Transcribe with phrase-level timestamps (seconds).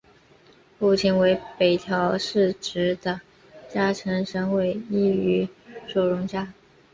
[0.79, 3.21] 父亲为北条氏直的
[3.69, 5.47] 家臣神尾伊予
[5.87, 6.51] 守荣加。